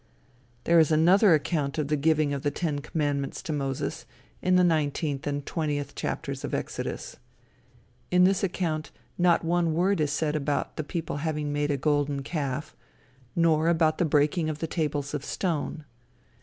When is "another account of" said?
0.91-1.87